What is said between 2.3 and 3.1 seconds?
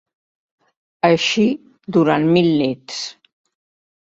mil nits.